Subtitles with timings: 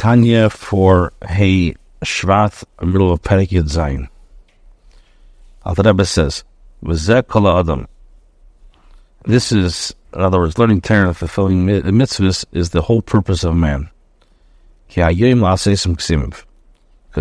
[0.00, 4.08] Tanya for Hey Shvat, middle of Perek Yud Zayin.
[5.62, 6.42] Alter Rebbe says,
[6.82, 7.86] "V'zeh adam."
[9.26, 13.44] This is, in other words, learning Torah and fulfilling mi- mitzvahs is the whole purpose
[13.44, 13.90] of man.
[14.88, 15.26] Because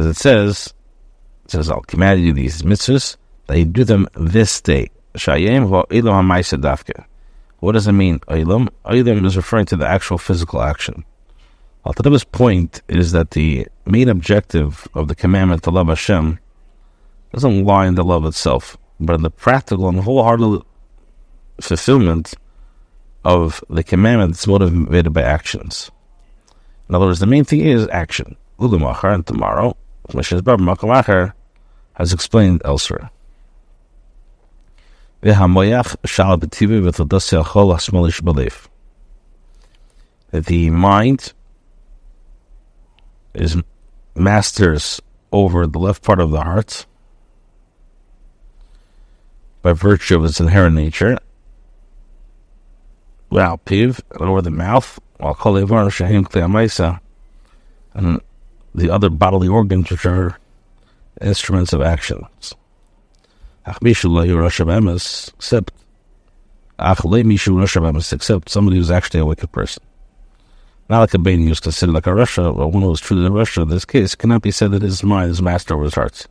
[0.06, 0.74] it says,
[1.44, 3.18] it says, I'll command you these mitzvahs,
[3.48, 4.90] that you do them this day.
[7.60, 8.20] What does it mean?
[8.20, 11.04] Olam is referring to the actual physical action.
[11.90, 16.38] Alter Rebbe's point is that the main objective of the commandment to love Hashem
[17.34, 20.62] doesn't lie in the love itself, but in the practical and wholehearted
[21.60, 22.36] fulfillment
[23.26, 25.90] of the commandment that's motivated by actions.
[26.88, 28.36] In other words, the main thing is action.
[28.60, 29.76] Ulumachar and tomorrow,
[30.14, 31.34] Moshe's Bar Makamachar
[31.94, 33.10] has explained elsewhere.
[38.22, 38.68] B'leif.
[40.32, 41.34] The mind
[43.34, 43.58] is
[44.16, 45.02] masters
[45.32, 46.86] over the left part of the heart
[49.62, 51.18] by virtue of its inherent nature.
[53.30, 57.00] Well, piv, over the mouth, while shahim
[57.94, 58.22] and
[58.74, 60.38] the other bodily organs which are
[61.22, 62.56] instruments of actions.
[63.66, 65.72] Except
[68.14, 69.84] except somebody who's actually a wicked person.
[70.90, 73.30] Not like a Bani who's considered like a rasha, or one who is truly a
[73.30, 76.26] rasha in this case, cannot be said that his mind is master over his heart.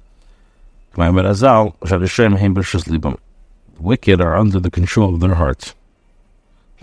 [0.97, 1.73] The
[3.79, 5.75] wicked are under the control of their hearts.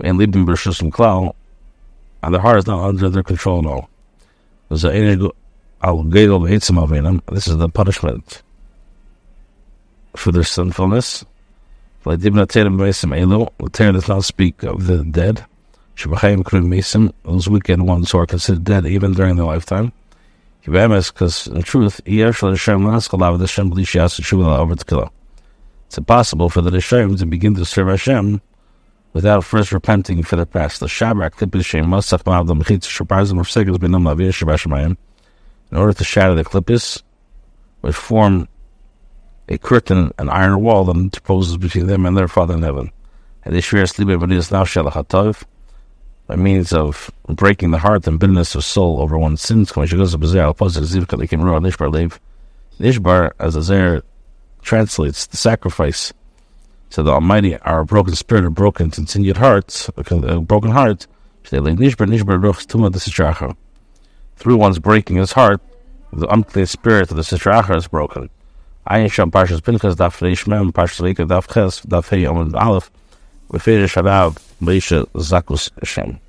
[0.00, 1.34] And Libim Bershusum Klau,
[2.22, 3.90] and their heart is not under their control at all.
[4.70, 4.84] This
[7.46, 8.42] is the punishment
[10.16, 11.24] for their sinfulness.
[12.04, 12.16] The
[13.72, 15.44] Torah does not speak of the dead.
[15.96, 19.92] Those wicked ones who are considered dead even during their lifetime.
[20.64, 22.42] Because in truth, it's
[25.98, 28.42] impossible for the reshaim to begin to serve Hashem
[29.12, 30.80] without first repenting for the past.
[30.80, 31.36] The Shabrak
[35.70, 37.02] in order to shatter the klippus,
[37.80, 38.48] which form
[39.48, 42.90] a curtain, an iron wall that interposes between them and their Father in heaven.
[43.44, 45.44] And sleep now shalachatov
[46.26, 49.72] by means of breaking the heart and bitterness of soul over one's sins.
[49.72, 49.92] Nishbar,
[53.38, 54.02] as Azer
[54.62, 56.12] translates, the sacrifice
[56.90, 61.06] to the Almighty, our broken spirit or broken continued hearts, a uh, broken heart,
[64.36, 65.60] through one's breaking his heart,
[66.12, 68.30] the unclean spirit of the Sitra is broken.
[68.88, 72.90] Ayin Sham Parshas Pinchas Daf Reish Mem Parshas Vika Daf Ches Daf Hey Amud Aleph
[73.50, 76.20] Beferish Harav Мейша Закус Шем.